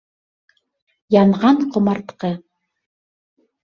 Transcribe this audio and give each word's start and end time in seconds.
Янған 1.17 1.63
ҡомартҡы. 1.79 2.35